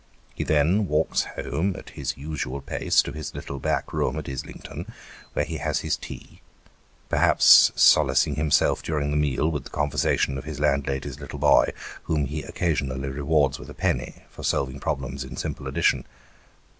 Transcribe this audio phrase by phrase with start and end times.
[0.33, 4.87] He then walks home, at his usual pace, to his little back room at Islington,
[5.33, 6.41] where he has his tea;
[7.07, 11.71] perhaps solacing himself during the meal with the conversation of his landlady's little boy,
[12.05, 16.07] whom he occasionally rewards with a penny, for solving problems in simple addition.